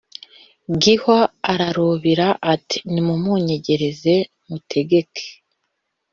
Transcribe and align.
Gihwa 0.81 1.19
ararubira 1.53 2.27
ati 2.53 2.77
"Nimumunyegereze 2.91 4.15
mutegeke 4.47 5.25